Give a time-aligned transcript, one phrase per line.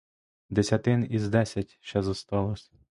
[0.49, 2.71] Десятин із десять ще зосталось.